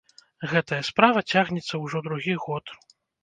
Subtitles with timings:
[0.53, 2.65] Гэтая справа цягнецца ўжо другі год.